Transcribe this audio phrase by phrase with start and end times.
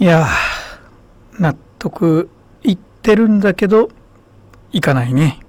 [0.00, 0.28] いや
[1.40, 2.30] 納得
[2.62, 3.90] いってるんだけど
[4.72, 5.40] いかないね。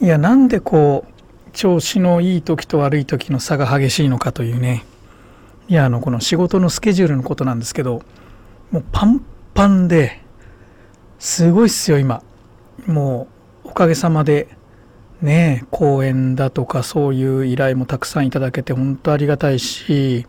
[0.00, 4.84] いやなんでこう調子のいい時と悪い時の差が激しいのかというね。
[5.68, 8.02] いやあのこの仕事のスケジュールのことなんですけど
[8.70, 9.20] もうパン
[9.52, 10.22] パンで
[11.18, 12.22] すごいっすよ今。
[12.86, 13.26] も
[13.64, 14.46] うおかげさまで
[15.22, 20.26] ね講演だとかそういう依頼もたくさんいただけて本当ありがたいし、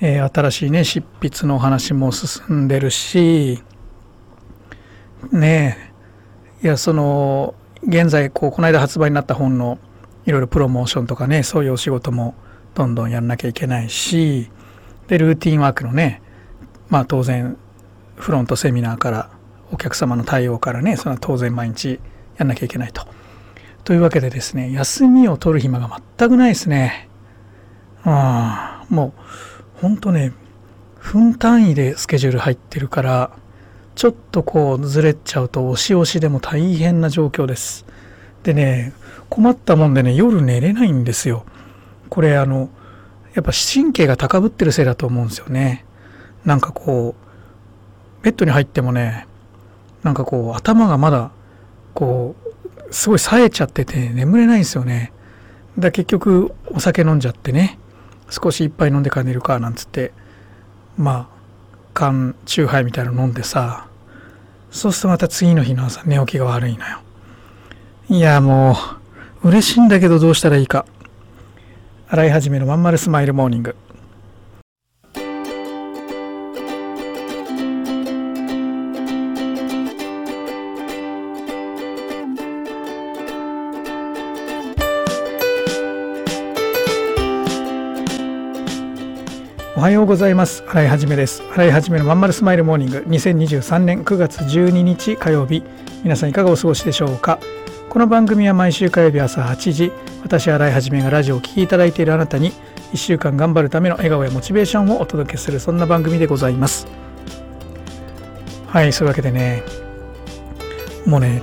[0.00, 3.62] えー、新しいね執筆の話も進んでるし
[5.32, 5.92] ね
[6.62, 9.78] えいやその現在こうこの間発売になった本の
[10.26, 12.34] いろいろプロモーションとかねそういうお仕事も
[12.74, 14.50] どんどんやんなきゃいけないし
[15.08, 16.22] でルーティンワークのね
[16.88, 17.56] まあ当然
[18.16, 19.30] フロントセミナーから
[19.72, 22.00] お客様の対応からねそれは当然毎日
[22.36, 23.06] やんなきゃいけないと。
[23.84, 27.08] というわけでですね休みを取る暇が全くないですね。
[28.04, 29.14] ああも
[29.57, 30.32] うほんとね
[30.98, 33.30] 分単位でスケジュール入ってるから
[33.94, 37.84] ちょっとこうずれちゃうと押し押しでも大変な状況です。
[38.42, 38.92] でね
[39.28, 41.44] 困ったもんでね夜寝れないんですよ。
[42.08, 42.70] これあの
[43.34, 45.84] やっぱ神経が高ぶってるせいだと思うんですよね。
[46.44, 47.14] なんかこ
[48.20, 49.26] うベッドに入ってもね
[50.02, 51.30] なんかこう頭がまだ
[51.94, 52.34] こ
[52.88, 55.12] うすごい冴えちゃってて眠れないんですよね。
[55.78, 57.78] だ結局お酒飲んじゃってね
[58.30, 60.12] 少し一杯飲んで帰れるかなんつって
[60.96, 61.38] まあ
[61.94, 63.88] 缶チューハイみたいなの飲んでさ
[64.70, 67.00] そうするとまた次の日の朝寝起きが悪いのよ。
[68.10, 68.76] いやも
[69.42, 70.84] う嬉しいんだけどどうしたらいいか。
[72.08, 73.76] 洗い始めのまんまるスマイルモーニング。
[89.78, 90.64] おはようございます。
[90.66, 91.40] 洗いはじめです。
[91.52, 95.62] 洗いはじめのまんまるスマイルモーニング2023年9月12日火曜日。
[96.02, 97.38] 皆さんいかがお過ごしでしょうか
[97.88, 99.92] この番組は毎週火曜日朝8時、
[100.24, 102.50] 私洗いはじめがラジオを聴きいただいているあなたに
[102.92, 106.88] 1週間頑張るための笑顔やモチベーションをお届けするそんな番組でございます。
[108.66, 109.62] はい、そういうわけでね、
[111.06, 111.40] もうね、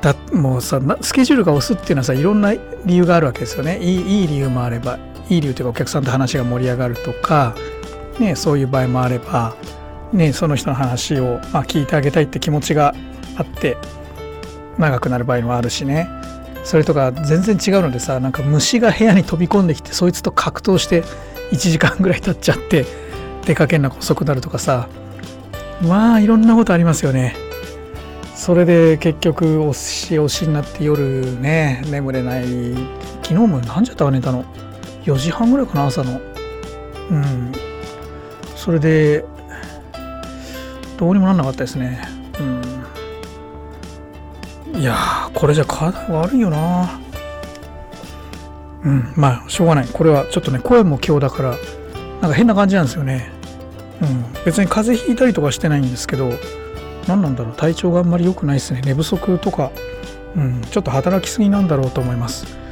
[0.00, 2.54] だもうさスケジュールが押すっていうのはさいろんな
[2.84, 4.96] 理由があるわけですよねいいいい理由もあれば
[5.28, 7.54] いい理由というかお客さんと話が盛り上がるとか、
[8.18, 9.54] ね、そういう場合もあれば、
[10.12, 12.94] ね、その人の話を、まあ、聞いてあげたいって気持ちが
[13.36, 13.76] あって
[14.78, 16.08] 長くなる場合もあるしね。
[16.64, 21.02] それとか全然違うのでさなんか虫が部屋に飛び込んできてそいつと格闘して
[21.52, 22.86] 1時間ぐらい経っちゃって
[23.44, 24.88] 出かけんのが遅くなるとかさ。
[25.82, 27.34] まあいろんなことありますよね。
[28.34, 32.44] それで結局押し押しになって夜ね眠れない。
[33.22, 34.44] 昨日も何時だったか寝たの。
[35.04, 36.20] 4時半ぐらいかな朝の。
[37.10, 37.52] うん。
[38.56, 39.24] それで
[40.96, 42.00] どうにもなんなかったですね。
[42.40, 42.42] う
[44.76, 44.80] ん。
[44.80, 44.96] いや
[45.34, 46.98] これじゃ体悪いよな。
[48.84, 49.12] うん。
[49.16, 49.86] まあしょうがない。
[49.86, 51.50] これはちょっとね声も今日だから
[52.22, 53.30] なんか変な感じなんですよね。
[54.00, 54.24] うん。
[54.44, 56.32] 別に風邪ひいたりとかしてないんですけど
[57.06, 57.54] 何なんだろう。
[57.54, 58.80] 体調があんまり良くないですね。
[58.82, 59.70] 寝不足とか
[60.36, 60.62] うん。
[60.62, 62.63] ちょっと働きすぎなんだろうと思います。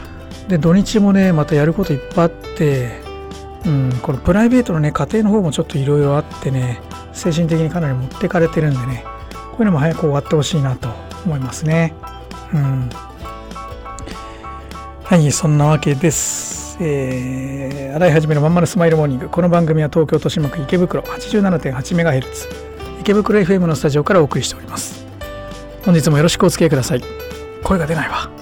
[0.48, 3.00] で土日もねまたやることいっぱいあって、
[3.64, 6.80] うん、このプライベートのね家庭の方もちょっといろいろあってね
[7.12, 9.04] 精神的にかなり持ってかれてるんでね
[9.52, 10.88] こういうのも早く終わってほしいなと
[11.24, 11.94] 思いますね。
[12.52, 12.90] うん、
[15.04, 16.78] はいそんなわけです。
[16.80, 19.28] えー、洗い始めのまんまるスマイルモーニング。
[19.28, 22.48] この番組は東京豊島区池袋 87.8MHz
[23.00, 25.04] 池袋 FM のスタジオからお送りしております。
[25.84, 27.02] 本日もよろしくお付き合いください。
[27.62, 28.41] 声が出ないわ。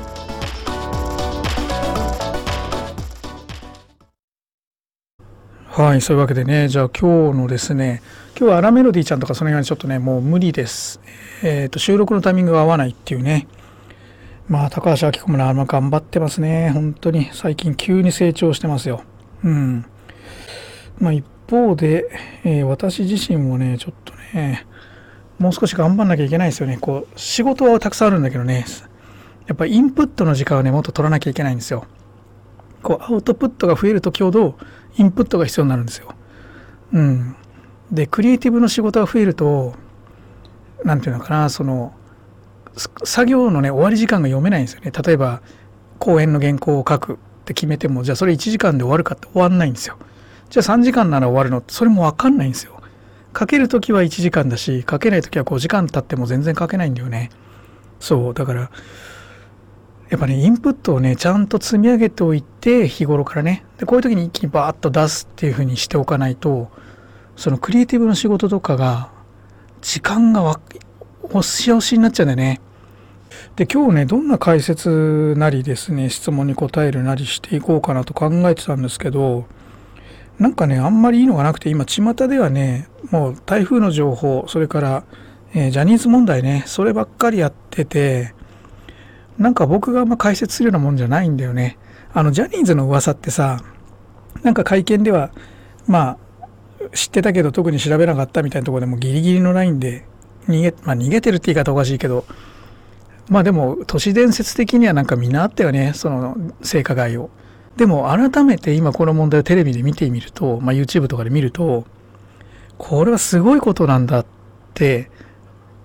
[5.81, 8.03] はい、そういうわけでね、じゃあ今日のですね、
[8.37, 11.01] 今日はアラメロディーちゃんとかその辺はちょっとね、もう無理です。
[11.41, 13.47] えっ、と、収録のタイミングが合わないっていうね。
[14.47, 16.69] まあ、高橋明子もな、まあ、頑張ってますね。
[16.69, 19.01] 本当に、最近急に成長してますよ。
[19.43, 19.85] うん。
[20.99, 22.11] まあ、一方で、
[22.43, 24.67] えー私自身もね、ちょっとね、
[25.39, 26.77] もう少し頑張んなきゃいけないですよね。
[26.79, 28.65] こう、仕事はたくさんあるんだけどね、
[29.47, 31.87] やっぱインプットの時間をね、もっと取らなきゃいけないんですよ。
[32.81, 34.57] こう、アウトプットが増えるときほど、
[34.97, 36.13] インプットが必要になるんですよ。
[36.93, 37.35] うん。
[37.91, 39.73] で、クリエイティブの仕事が増えると、
[40.83, 41.93] なんていうのかな、その、
[43.03, 44.91] 作業のね、終わり時間が読めないんですよね。
[44.91, 45.41] 例えば、
[45.99, 49.97] 講演の原稿を書くって決めても、じゃあそれ1時間で終わるかって終わんないんですよ。
[50.49, 52.81] じゃあ3時間なら終わるのって、それもわかんないんですよ。
[53.37, 57.29] 書けるときは1時間だし、書けないときは5時間経っても全然書けないんだよね。
[57.99, 58.71] そう、だから、
[60.11, 63.63] やっぱね、インプットをね、ちゃんと積み上げておいて、日頃からね。
[63.77, 66.69] で、こういう時に一気にバーッと出すっていう風にしておかないと、
[67.37, 69.09] そのクリエイティブの仕事とかが、
[69.81, 70.59] 時間がわ
[71.23, 72.59] 押し押しになっちゃうんだよね。
[73.55, 79.45] で、今日ね、どんな解説なりですね、質問に答えるなりしていこうかなと考えてたんですけど、
[80.39, 85.03] なんかね、あんまりいいのがなくて、今、巷ではね、もう台風の情報、それから、
[85.53, 88.33] えージャニーズ問題ね、そればっかりやってて、
[89.37, 91.77] なんか僕があんま解説するようなもんじゃないんだよね。
[92.13, 93.63] あの、ジャニーズの噂ってさ、
[94.43, 95.31] なんか会見では、
[95.87, 96.17] まあ、
[96.93, 100.05] 知ってたけど特に調べなかったみたいなところでもギリギリのラインで
[100.47, 102.25] 逃げ、まあ逃げてるって言い方おかしいけど、
[103.29, 107.29] まあでも都市伝説的にはなんかみんなあったよね、その性加害を。
[107.77, 111.85] でも改めて今この問題をテレビで見てみると、まあ YouTube とかで見ると、
[112.77, 114.25] これはすごいことなんだっ
[114.73, 115.09] て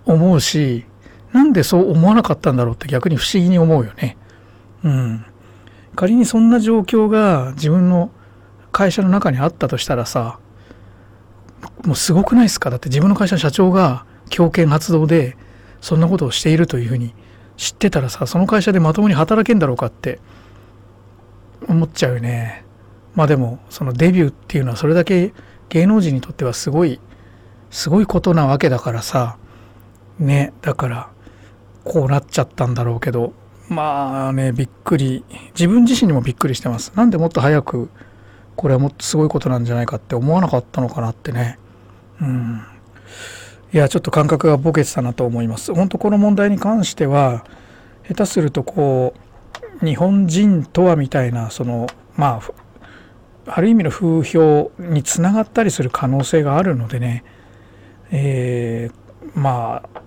[0.07, 0.87] 思うし、
[1.33, 4.17] なんでそう思わなかったんだろうって逆に不思議に思うよね。
[4.85, 5.25] うん。
[5.95, 8.11] 仮にそんな状況が自分の
[8.73, 10.39] 会社の中にあったとしたらさ、
[11.85, 12.71] もうすごくないですか？
[12.71, 15.37] だって自分の会社の社長が強権発動で
[15.81, 17.15] そんなことをしているというふうに
[17.57, 20.21] 知ってたらさ、その会社でまともに働けんだろうかって
[21.69, 22.65] 思っちゃうよね。
[23.15, 25.33] まあでも、そのデビューっていうのはそれだけ
[25.71, 27.01] 芸能人にとってはすごい、
[27.71, 29.39] すごいことなわけだからさ、
[30.19, 31.11] ね、だから、
[31.87, 33.33] こうなっちゃったんだろうけど、
[33.69, 35.25] まあね、びっくり、
[35.55, 36.93] 自分自身にもびっくりしてます。
[36.97, 37.89] なんでもっと早く、
[38.57, 41.59] これはもっとすごいことなんじゃないかって思わなかったのかなってね。
[42.21, 42.63] うん。
[43.73, 45.73] いや、ちょっと感覚がボケてたなと思います。
[45.75, 47.45] 本当この問題に関しては、
[48.09, 49.15] 下手するとこ
[49.83, 51.87] う、日本人とはみたいな、その、
[52.17, 52.41] ま
[53.47, 57.25] あ、ある意味の風評につながったりする可能性があるのでね、
[58.11, 60.03] えーまあ、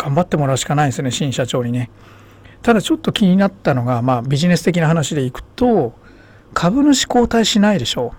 [0.00, 1.90] 頑張ってもらうしかないですね、新社長にね。
[2.62, 5.92] ただちょっと気になったのが、まあビジネス的な話でいくと、
[6.54, 8.14] 株主交代しないでしょ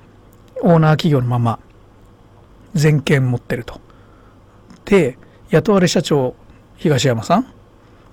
[0.61, 0.73] う。
[0.73, 1.57] オーナー企業のまま、
[2.75, 3.81] 全権持ってると。
[4.85, 5.17] で、
[5.49, 6.35] 雇われ社長、
[6.77, 7.47] 東山さん、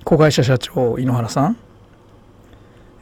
[0.03, 1.59] 子会社社長、井ノ原さん、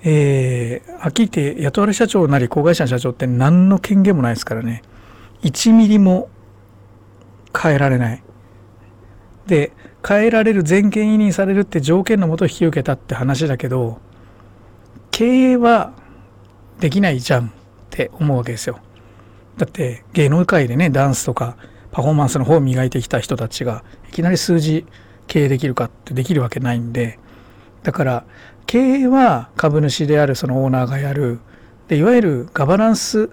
[0.03, 4.83] えー、はっきり言って雇われ社長なり子会社の社長って何の権限もないですからね。
[5.43, 6.29] 1ミリも
[7.57, 8.23] 変えられない。
[9.47, 9.73] で、
[10.07, 13.99] 変えられる全権委任されるって条件のもと引き受けたって話だけど、
[15.11, 15.93] 経営は
[16.81, 17.51] できないじゃんっ
[17.91, 18.79] て思うわけですよ。
[19.57, 21.57] だって芸能界でね、ダンスとか
[21.91, 24.85] パフォーマンスの方を磨いてきた人たちがいきなり数字
[25.27, 27.19] 経営できるかってできるわけないんで、
[27.83, 28.25] だから
[28.67, 31.41] 経営は株主であるそのオーナーがやる。
[31.89, 33.31] で、いわゆるガバナンス、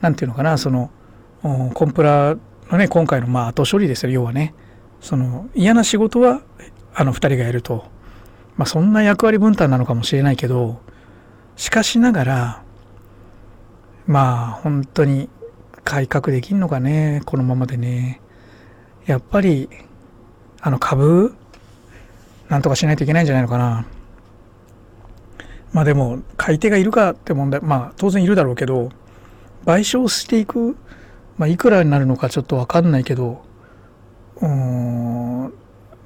[0.00, 0.90] なんていうのかな、その、
[1.42, 2.36] コンプラ
[2.70, 4.54] のね、今回のまあ後処理ですよ、要はね。
[5.04, 6.40] その嫌な仕事は
[6.94, 7.84] あの2人がやると。
[8.56, 10.80] まあそんな役割分担なのかもしれないけど、
[11.56, 12.62] しかしながら、
[14.06, 15.28] まあ本当に
[15.84, 18.22] 改革できんのかね、このままでね。
[19.04, 19.68] やっぱり、
[20.62, 21.34] あの株、
[22.48, 23.86] なんとかしないといけないんじゃないのかな。
[25.74, 28.88] まあでも、買い手がいるかって問題、まあ当然いるだろうけど、
[29.66, 30.78] 賠償していく、
[31.36, 33.44] まあいくらになるのかちょっとわかんないけど、
[34.40, 35.52] うん、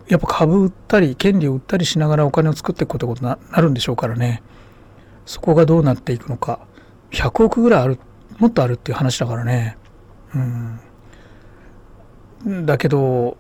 [0.08, 4.42] やっぱ株売ったり権利を売ったりしながらお金を作っていくことになるんでしょうからね。
[5.26, 6.60] そこがどうなっていくのか。
[7.10, 7.98] 100億ぐらいある
[8.38, 9.76] もっとあるっていう話だからね。
[10.34, 10.80] うん。
[12.66, 13.36] だけど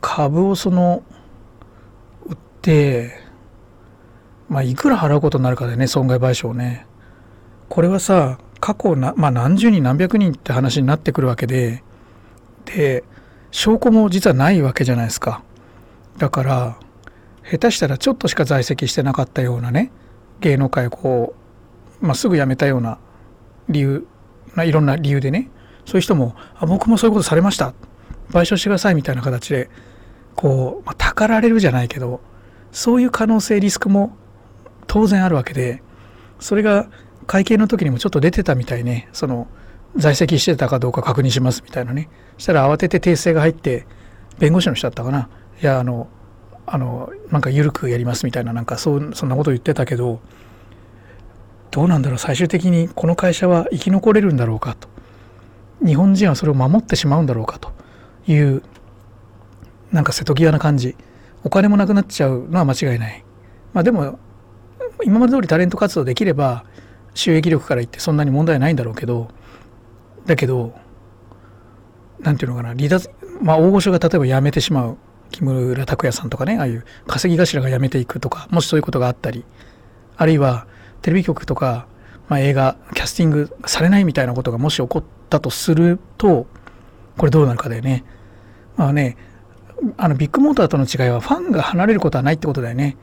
[0.00, 1.02] 株をその
[2.26, 3.18] 売って
[4.48, 6.86] まあいくら払うことになるかでね損害賠償ね。
[7.68, 11.82] これはさ過去な、まあ、何十人何百人って話になってくるわけで
[12.66, 13.04] で
[13.50, 15.42] 証拠も実はないわけじゃないですか。
[16.18, 16.78] だから
[17.48, 19.90] 下手したらちょっとしか在籍してなかったようなね
[20.40, 21.34] 芸能界をこ
[22.02, 22.98] う、まあ、すぐ辞めたような
[23.68, 24.06] 理由
[24.58, 25.50] いろんな理由でね
[25.84, 27.74] そういう人もあ僕もそういうことされました。
[28.30, 29.70] 賠償してくださいみたいな形で
[30.36, 32.20] こう、まあ、たかられるじゃないけど
[32.70, 34.16] そういう可能性リスクも
[34.86, 35.82] 当然あるわけで
[36.38, 36.88] それが
[37.26, 39.08] 会計の時にもちょっと出てたみたいね。
[39.12, 39.48] その
[39.96, 42.08] 在籍してたかどうか確認しますみたいなね。
[42.38, 43.86] したら慌てて訂正が入って
[44.38, 45.28] 弁護士の人だったかな。
[45.62, 46.08] いやあの
[46.66, 50.20] あのなんか緩くやりますみたいななんかそそんなこと言ってたけど
[51.70, 52.18] どうなんだろう。
[52.18, 54.88] 最終的にこの会社は生き残れるんだろうかと。
[55.84, 57.72] 日本人はそれを守ってしまうんだろうかと。
[58.26, 58.62] いう
[59.90, 60.96] なんか瀬戸際な感じ。
[61.42, 63.24] お金もなくなっちゃうのは間違いない。
[63.72, 64.18] まあでも
[65.04, 66.64] 今まで通りタレント活動できれば
[67.14, 69.28] 収益力から言ってそんなに問題ないんだろうけど
[70.26, 70.74] だけど
[72.20, 73.10] 何て言うのかな離脱
[73.40, 74.96] まあ大御所が例えば辞めてしまう
[75.30, 79.44] 木村拓哉さんとかねああいう稼ぎ頭が辞めていくとかもしそういうことがあったり
[80.16, 80.66] あるいは
[81.02, 81.86] テレビ局とか、
[82.28, 86.46] まあ、映画キャスティングされないみたいなことがもし起こったとすると
[87.16, 88.04] これどうなるかだよね。
[88.76, 89.16] まあね
[89.96, 92.96] あのビッグモーターとの違いはファンが離れることはないってことだよね。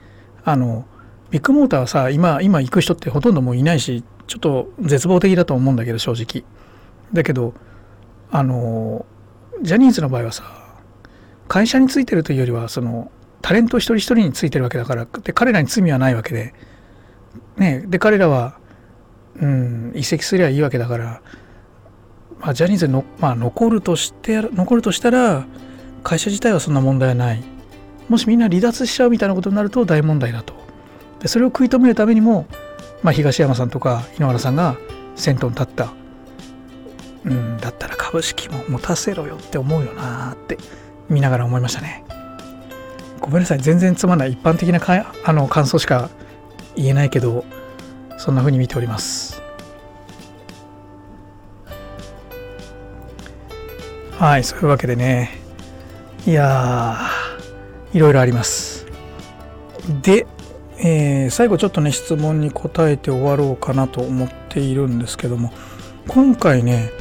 [0.44, 0.86] あの
[1.30, 6.46] ビッグモーターはさ今今行く人ってほとんどもういないしちょっと絶望的だと思うんだけど正直。
[7.14, 7.54] だけど
[8.32, 9.06] あの
[9.62, 10.44] ジャニーズの場合はさ
[11.48, 13.12] 会社についてるというよりはその
[13.42, 16.54] タレント一人一人についてるわけだからで彼らに罪はないわけで,、
[17.56, 18.60] ね、で彼らは、
[19.40, 21.22] うん、移籍すりゃいいわけだから、
[22.40, 25.46] まあ、ジャニーズの、まあ、残るとして残るとしたら
[26.04, 27.44] 会社自体はそんな問題はない。
[28.08, 30.54] もしみんな離脱しちゃうみたいなことになると大問題だと。
[31.20, 32.46] でそれを食い止めるためにも、
[33.04, 34.78] まあ、東山さんとか井ノ原さんが
[35.16, 35.94] 先頭に立った。
[37.26, 40.58] うん、だったら株式も持たせろよって思うよなって
[41.10, 42.04] 見ながら思いましたね。
[43.20, 46.10] ごめんなさい全然つまんない一般的なかあの感想しか
[46.76, 47.44] 言えないけど
[48.18, 49.42] そんな風に見ております。
[54.18, 55.32] はいそういうわけでね
[56.26, 56.98] いや
[57.94, 58.88] いろいろあります。
[60.02, 60.26] で、
[60.80, 65.54] えー、最後ちょっとね質問に答えて終わろうかなと思っているんですけども
[66.08, 66.92] 今回ね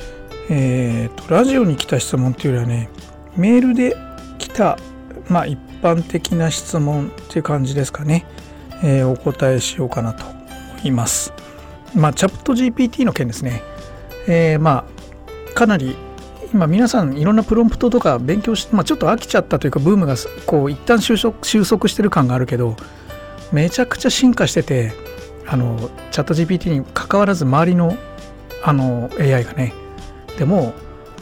[0.48, 2.88] えーと、ラジオに来た質問っていうよりはね
[3.36, 3.96] メールで
[4.38, 4.78] 来た、
[5.28, 8.25] まあ、一般的な質問っていう感じですかね、
[8.84, 10.36] えー、お答えしようかなと思
[10.84, 11.32] います。
[11.94, 13.62] まあ、チャット GPT の件ですね。
[14.28, 14.86] えー、ま
[15.50, 15.96] あかなり
[16.52, 20.14] 今皆さんいろんなプロンプトとか勉強して、まあ、ちょっと飽きちゃったというかブームが
[20.46, 22.76] こう一旦収束収束してる感があるけど
[23.52, 24.92] めちゃくちゃ進化してて
[25.46, 27.96] あのチャット GPT に関わらず周りの
[28.62, 29.72] あの AI がね。
[30.38, 30.74] でも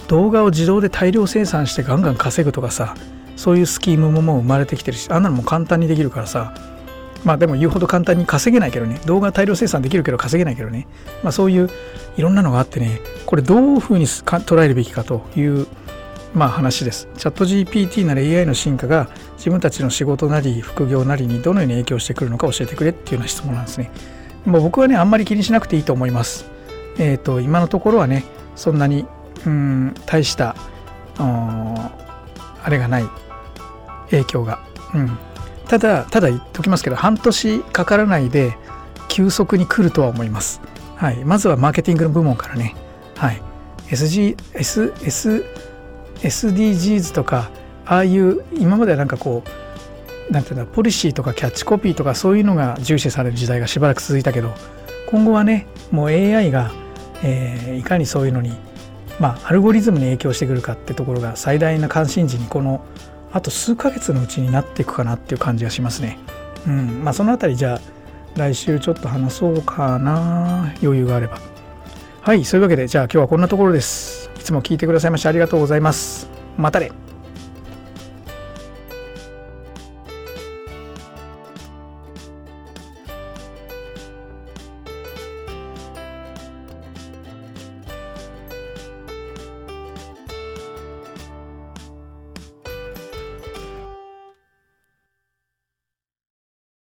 [0.09, 2.95] 動画を自動で大量生産してガンガン稼ぐとかさ
[3.37, 6.55] そういうスキームももう生まれてきてるしあんなのも簡単にできるからさ。
[7.25, 9.01] まあでも言うほど簡単に稼げないけどね。
[9.07, 10.87] 動画大量生産できるけど稼げないけどね。
[11.23, 11.71] まあそういう
[12.17, 13.01] いろんなのがあってね。
[13.25, 15.67] これどういうふうに捉えるべきかという
[16.35, 17.09] まあ話です。
[17.17, 23.91] チャット GPT なら AI の進化が自分たちの仕事なり副業なりにどのように影響してくるのか教えてくれっていうような質問なんですね。
[24.45, 26.54] もう僕はねあんまり気にしなくていいと思います。
[26.99, 28.25] えっ、ー、と今のところはね
[28.57, 29.07] そんなに
[29.47, 30.57] うん大した
[31.19, 33.05] あれがない
[34.11, 34.61] 影響が、
[34.95, 35.19] うん、
[35.69, 38.57] ただただ言っときますけど半年かからないで
[39.09, 40.61] 急速に来るとは思います、
[40.97, 42.75] はい、まずはマーケティングの部門からね、
[43.17, 43.43] はい、
[43.89, 45.45] SG S S
[46.21, 47.51] SDGs とか
[47.87, 49.43] ああいう今まではなんかこ
[50.31, 54.55] うなんていうんだポリシーとかキャッチコピーとかそういうのが重視される時代がしばらく続いたけど
[55.11, 56.73] 今後はねもう AI が
[57.25, 58.53] えー、いかにそういうのに、
[59.19, 62.85] まあ、アルゴリズムに影響してくるかってところが最大な関心事にこの
[63.33, 66.19] あと数ヶ月のうちになっていくかなっていう感じがしますね。
[66.67, 67.81] うんまあ、そのあたりじゃあ
[68.37, 71.39] 来週ちょっと話そうかな余裕があれば。
[72.21, 74.31] はいそういうわけでじゃあ今日はこんなところです。
[74.37, 76.29] いつも聞いてくださいましてありがとうございます。
[76.57, 77.04] またね。